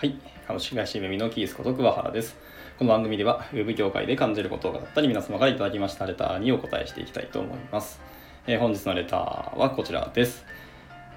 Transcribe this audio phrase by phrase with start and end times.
[0.00, 0.14] はい。
[0.48, 2.34] 株式会社めみのキースこと桑原です。
[2.78, 8.00] この番組では、ウェブ業界で感じることがあったり、皆様からいただきましたレターにお答えしていきたいと思います。
[8.46, 10.46] えー本日のレターはこちらです。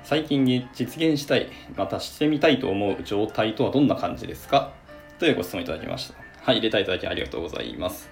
[0.04, 4.74] 最近に実現したい、またしてみたいと思う状態とはどんな感じですか？
[5.18, 6.16] というご質問いただきました。
[6.42, 8.10] はい、レターいただきありがとうございます。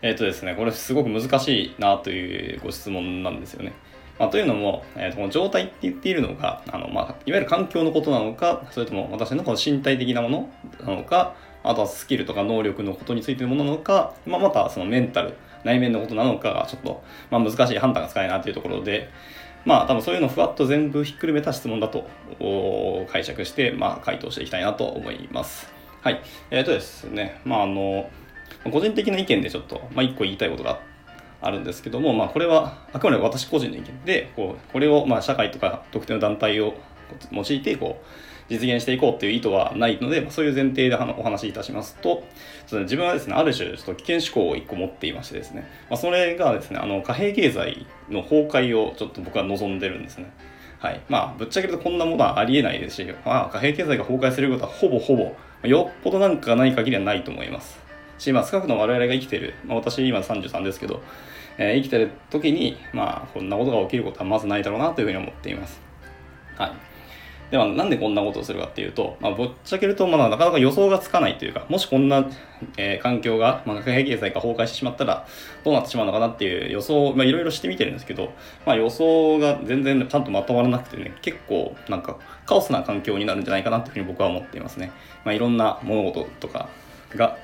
[0.00, 3.74] えっ、とですね、これすごく難しいなというご質問なんですよね。
[4.18, 10.50] まあ、というのも、えーとこの状態って言っているのがあの、まあ、いわゆる環境のことなのかそれとも私のこの身体的なもの
[10.80, 19.10] なのかあとはスキルとか能力のことについてのものなのか、まあ、またそのメンタル内面のことなのかがちょっと、まあ、難しい判断がつかないなというところで
[19.64, 22.06] まあ多分そういうのをふわっと全部ひっくるめた質問だと
[23.10, 25.72] 解釈して、まあ、回答していきたいなと思います。
[26.02, 26.22] はい。
[26.50, 28.10] えっ、とですね、まああの、
[28.70, 30.93] 個人的な意見でちょっと、まあ一個言いたいことがあって
[31.46, 36.74] あるんですけども、まあこれはあくまで私個人の意見で、こう、これをまあ社会とか特定の団体を
[37.32, 38.04] 用いて、こう、
[38.50, 42.24] 実現していこうっていう意図はないので、まあそういう前提でお話しいたしますと、
[42.66, 50.30] その自分はですね、ある種、ちょっと危険思考を一個持っていましてですね、まあそれがですね、あの、貨幣経済の崩壊をちょっと僕は望んでるんですね。
[50.84, 51.00] はい。
[51.08, 55.34] まあ、ぶっちゃけるとこんなものはありえないですし、まあ、貨幣経済が崩壊することはほぼほぼ、
[55.66, 57.78] よっぽどなんかない限りはないと思います。
[58.18, 61.02] し、まあ、少なくとも我々が生きてる、まあ、私今33ですけど、
[61.58, 65.80] えー生きてる時に、まあ、こんなことが起きることはまずないだろうなというふうに思っています。
[66.56, 66.72] はい。
[67.50, 72.26] では、なんでこんなことをするかっていうと、まあ、ぶっちゃけると、まあ、なかなか予想がつかないというか、もしこんな、
[72.76, 75.26] えー環境が、まあ、貨幣経済が崩壊してしまったら、
[75.62, 78.32] どうなってしまうのかなっていう予想を、まあ、いろいろしてみてるんですけど、
[78.66, 84.90] まあ、予想が全然ちゃんとまとまらなくてね、結構、なんか、カオスな環境になるんじゃないかなというふうに僕は思っていますね。
[85.24, 86.68] まあ、いろんな物事とか
[87.14, 87.38] が、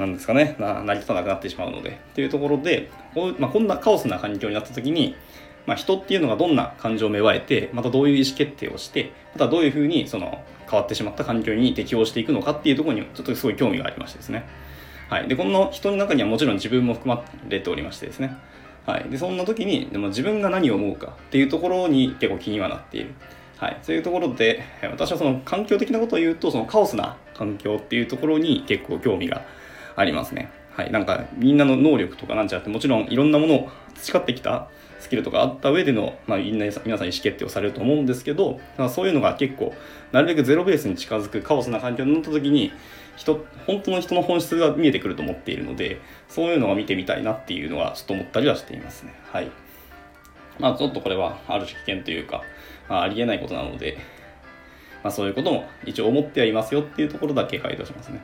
[0.00, 1.90] なんですかね、な成り立たなくなってしまうので。
[1.90, 5.14] っていうところで、こうまあ、こんなカオスな環境になった時に、
[5.66, 14.44] まあ、人っていうのがどんな感情を芽生えて、またどういう意思決定をして、またどういうふうにその変わってしまった環境に適応していくのかっていうところにちょっとすごい興味がありましてですね。
[15.08, 15.28] はい。
[15.28, 18.36] で、この人の中にはもちろん自分も含まれておりましてですね。
[18.86, 19.08] はい。
[19.10, 23.10] で、そんな時に、でも自分が何を思うかっていうところに結構気にはなっている。
[23.58, 23.78] はい。
[23.82, 29.42] そういうところで、私はその環境的なことを言うと、そのカオスな環境っていうところに結構興味が
[30.00, 30.50] ありますね。
[30.72, 30.90] はい。
[30.90, 34.68] なんか、みんなの能力とかなんちゃって、もちろんいろんなものを培ってきた
[34.98, 39.74] スキルとかあった上での、まあ、みんな皆さん意思決定をされると思うんですけど、まあ、そういうのが結構、
[40.12, 42.72] なるべくゼロベースに近づくカオスな環境になった時に、
[43.16, 49.14] 人、本当の人の本質が見えてくると思っているので、そういうのを見てみたいなっていうのはちょっと思ったりはしていますね。
[49.30, 49.50] はい。
[50.58, 52.42] まあちょっとこれはある種危険というか、
[52.88, 53.98] まあ、ありえないことなので、
[55.02, 58.20] まあそういうことも一応思ってはいますよっていうところだけ回答しますね。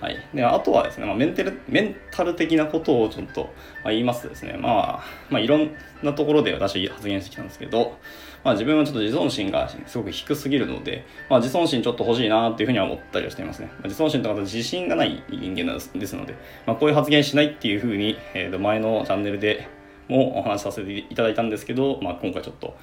[0.00, 0.16] はい。
[0.34, 3.52] で、あとはですね、まあ、メンタル、メンタル的なことをちょっと、
[3.84, 5.70] まあ、言いますとですね、まあ、まあいろん
[6.02, 7.98] なところで私発言してきたんですけど、
[8.42, 13.66] まあ自分はちょっと自尊心がすごく低すぎるので、まあ自尊心ちょっと欲しいなっていうふうには思ったりはしていますね。
[13.66, 16.34] まあ、自尊心とかと自信がない人間ですですので、
[16.66, 19.68] まあこういう発言しないっていうふうに、えーと前のチャンネルで
[20.08, 22.76] もお話しさせていただいたんですけど、まあ今回ちょっと、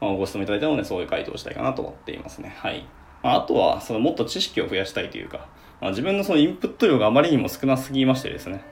[0.00, 2.54] まあ、ご質問いただいたので、そういう回答をしたいかなと思っていますね。
[2.58, 2.86] はい。
[3.22, 5.48] まあ、あとは、そのもっと知識を増やしたいというか、
[5.80, 8.62] まあ、自分のそのインプット量があまりにも少なすぎましてですね。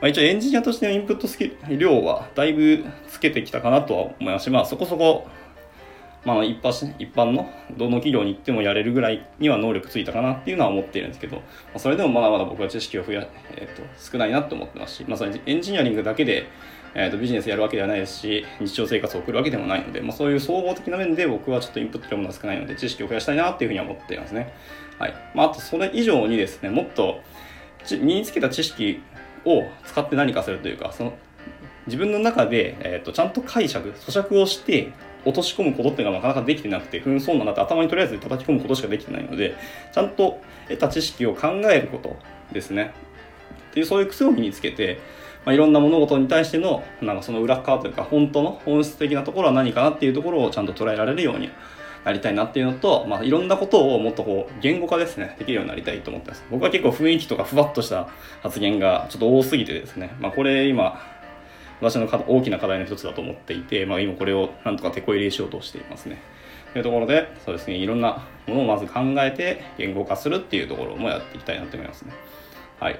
[0.00, 5.26] まあ、一応エンジニアとしてのインプットスキル量はだいぶつけてきたかなとは思いますし、まあそこそこ、
[6.24, 11.42] まあ一般一般のどの企業に行ってもやれるぐらいには能力ついたかなっていうのは思っているんですけど、ま
[11.76, 13.26] あ、それでもまだまだ僕は知識を増や、
[13.56, 16.46] えー、と少ないなと思ってますし、まあ、それエンジニアリングだけで、
[16.94, 24.54] えー、とビジネスやるわけではないですし、日常生活を送るわけでもないので、まあ、そういう総合的な面で僕はちょっとインプット量も少ないので、知識を増やしたいなっていうふうには思っていますね。
[24.98, 25.14] はい。
[25.34, 27.20] まあ、あとそれ以上にですね、もっと
[27.90, 29.02] 身につけた知識
[29.44, 31.14] を使って何かするというか、その
[31.86, 34.92] 自分の中で、えー、とちゃんと解釈、咀嚼をして
[35.24, 39.56] 落とし込むことっていうのがなかなかできてなくて、ふんそうなんだって頭にとりあえず叩き込むことしかできてないので、
[39.92, 42.16] ちゃんと得た知識を考えること
[42.52, 42.92] ですね。
[43.70, 45.00] っていうそういう癖を身につけて、
[45.44, 51.50] まあ、いろんな物事に対してのなんかその裏側というか本当の本質的なところは何かなっていうところをちゃんと捉えられるように
[52.04, 58.08] なりたいなっていうのと、まあ、いろんなことをもっとこう言語化ですねできるようになりたいと思ってます僕は結構雰囲気とかふわっとした
[58.42, 61.00] 発言がちょっと多すぎてですね、まあ、これ今
[61.80, 66.22] 私の大きな課題の一つだと思っていて、まあ、今これをなんとか手こ入れしようとしていますね
[66.72, 72.12] というところでそうですねいろんなものをまず考えて言語化するっていうところもやっていきたいなと思いますね
[72.80, 72.98] はい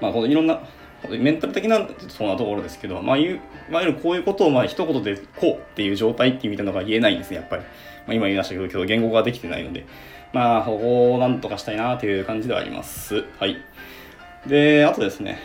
[0.00, 0.60] まあ、このいろんな
[1.08, 7.62] メンタル的なそんなところですけど、まあ、いわゆるこういうことをまあ一言でこうっていう状態っていうみたいなのが言えないんですね、やっぱり。
[7.62, 7.68] ま
[8.12, 9.86] あ、今言いましたけど、言語化できてないので、
[10.32, 13.24] まあ、ここをなんとかしたいなという感じではあります。
[13.38, 13.58] はい。
[14.46, 15.38] で、あとですね、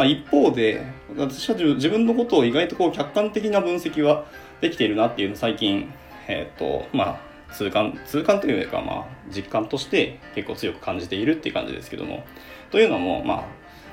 [0.00, 0.82] まあ、一方で、
[1.14, 4.24] 私は自分のことを意外とこう客観的な分析は
[4.62, 5.92] できているなっていうのを最近、
[6.26, 7.20] えっ、と、ま
[7.50, 12.24] あ、痛感痛感というかまあ実感として結構強く感じているっていう感じですけども。
[12.70, 13.44] というのもまあ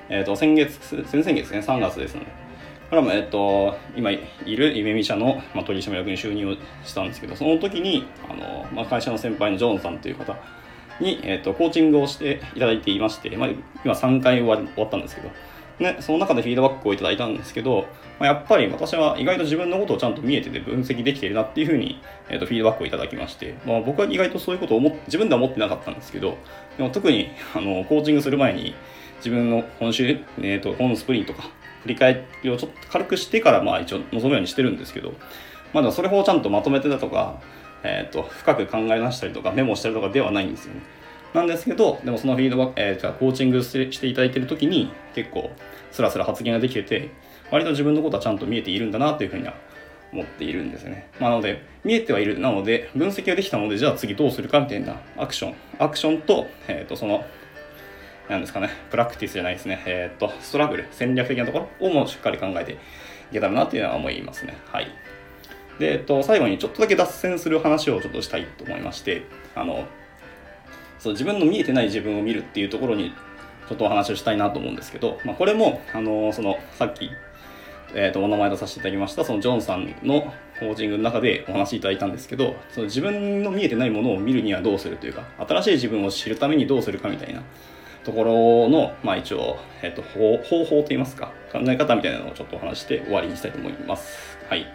[0.10, 2.28] えー、と先月先々月ね3月ですので。
[2.90, 6.56] これは、えっと、今いる夢見社の、まあ、取締役に就任を
[6.86, 10.38] したんですけどその時にあの、まあ、会社の先輩のジョーンさんという方
[11.02, 13.50] に、えっと、コーチングをしていただいていまして、まあ、
[13.84, 15.32] 今3回終わ終わったんですけど、
[15.80, 17.86] ね、その中でフィードバックをいただいたんですけど、
[18.20, 26.38] まあ、やっぱり私は意外と自分のことをちゃんと見えてて分析できてるなっていうふうに、えっと、フィードバックをいただきまして、まあ、僕は意外とそういうことを思自分では思ってなかったんですけど
[26.78, 28.74] でも特にあのコーチングする前に
[29.18, 31.50] 自分の今週、えっと、本スプリントとか
[31.84, 35.14] 振り返りをちょっと軽くしてからまあ一応臨むようにしてるんですけど
[35.74, 37.40] まだそれほどちゃんとまとめてだとか、
[37.84, 40.82] えっと深く考え出したりとかメモしたりとかではないんですよね。
[41.38, 45.52] なんですけど、でもそのフィードバック、えー、じゃあコーチングしていただいている時に結構
[45.92, 47.12] スラスラ発言ができてて、
[47.52, 49.54] 割と自分のことはちゃんと見えているんだなというふうには
[50.12, 51.10] 思っているんですよね。
[51.20, 52.40] まあ、なので、見えてはいる。
[52.40, 55.56] なので、分析ができたので、じゃあ次どうするかみたいなアクション。
[55.80, 57.24] アクションと、えっ、ー、と、その、
[58.30, 59.84] なんですかね、プラクティスじゃないですね。
[59.86, 62.78] えっ、ー、と、ストラグル、戦略的なところをもうしっかり考えてい
[63.34, 64.58] けたらなっていうのは思いますね。
[64.72, 64.88] はい。
[65.80, 69.24] で、えっ、ー、と、最後にちょっとだけ脱線する話をちょっとしたいと思いまして、
[69.56, 69.86] あの、
[71.00, 73.14] そう自分の見えてない自分を見るっていうところに
[73.68, 77.10] ちょっとお話をしたいなと思うんですけど、まあ、これも、あのそのさっき、
[77.94, 87.44] えー、とお名前出させていただきましたそのジョンさんのコーチングの中でお話しいただいたんですけどその自分の見えてないものを見るにはどうするというか新しい自分を知るためにどうするかみたいな
[88.04, 94.38] ところの、まあ、一応、えー、と方法といいますか考え方みたいなのをちょっとお話して終わりにしたいと思います。
[94.50, 94.66] はい、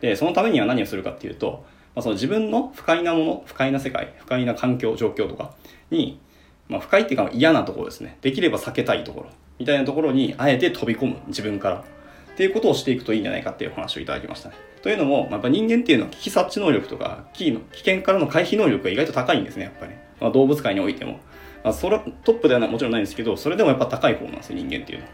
[0.00, 1.64] でそのためには何をするかっていうと
[1.94, 5.54] まあ、その自分の不快なもの不快な世界不快な環境状況とか
[5.90, 6.20] に、
[6.68, 8.18] まあ、不快っていうか嫌なところですね。
[8.20, 9.30] できれば避けたいところ。
[9.58, 11.16] みたいなところにあえて飛び込む。
[11.28, 11.76] 自分から。
[11.76, 14.56] っていうことをしていくといいんじゃないかっていうお話をいただきましたね。
[14.82, 21.20] というのも、まあ、やっぱ人間っていうのは危機察知能力とか危の危険からの回避能力が意外と高いんですねやっぱり、まあ、動物界においても、
[21.62, 25.10] まあ、それトップではもちろんないんですけどそれでもやっぱ高い方なんですよ人間っていうのは。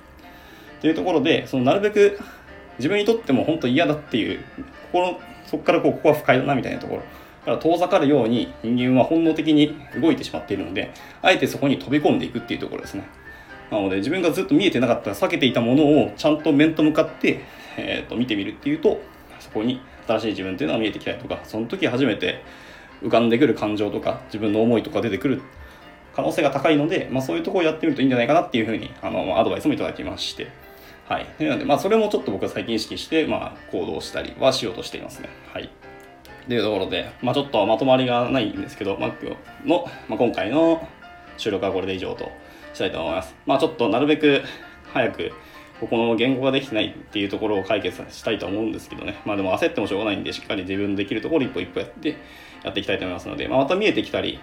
[0.79, 2.19] っていうところでそのなるべく
[2.79, 4.41] 自分にとっても本当嫌だっていう
[4.91, 7.03] 心そこからこうここは不快だなみたいなところ。
[7.45, 10.93] から遠ざかるように人間は本能的に動いてしまっているので
[11.23, 13.09] あえてそこに飛び込んでいくっていうところですね。
[13.71, 17.41] なので自分がずっと見えてなかった避けていたものをちゃんと面と向かって、
[17.77, 19.01] えー、と見てみるっていうと
[19.39, 22.43] そこに新しい自分っていうのが見えてきたりとかその時初めて
[23.01, 25.41] 浮かんでくる感情とか自分の思いとか出てくる
[26.15, 30.49] 可能性が高いので、まあ、そういうとこをやってみるといいんじゃないかなっていうふうにあのアドバイスもいただきまして。
[31.11, 31.27] はい。
[31.41, 35.29] なので、まあ、それもちょっと僕は最近意識して、まあ、行動したりはしようとしていますね。
[35.53, 35.69] はい。
[36.47, 39.13] というところで、まあ、ちょっとまとまりがないんですけど、まあ、
[39.67, 40.87] の、まあ、今回の
[41.37, 42.31] 収録はこれで以上と
[42.75, 43.35] したいと思います。
[43.45, 44.43] まあ、ちょっとなるべく
[44.93, 45.33] 早く、
[45.81, 49.21] ここの言語ができてないっていうところを解決したいと思うんですけどね。
[49.25, 52.17] まあでも焦ってもしょうがないんで、しっかり自分できるところ一歩一歩やって、
[52.63, 54.39] やっていきたいと思いますので、まあ、また見えてきたり、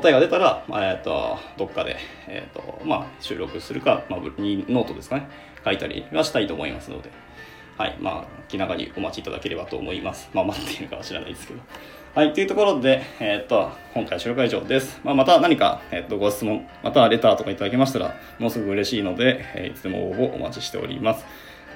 [0.00, 1.96] 答えが出たら、えっと、どっかで、
[2.28, 5.26] えっと、まあ、収録するか、まあ、にノートですかね、
[5.64, 7.10] 書いたりはしたいと思いますので、
[7.78, 10.28] はい、まあ、気長にお待ちいただければと思います。
[10.34, 11.60] まあ、待っているかは知らないですけど。
[12.14, 15.00] はい、というところで、えっと、今回収録は以上です。
[15.02, 21.24] まあ、また何か、えっと、ご質問、またレターとかいただけましたら、もうすぐ嬉しいので、えいつでも応募お待ちしております。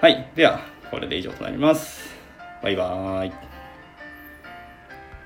[0.00, 0.60] はい、では、
[0.90, 2.14] これで以上となります。
[2.62, 3.49] バイバーイ。